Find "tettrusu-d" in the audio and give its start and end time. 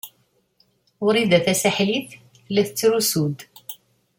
2.67-3.39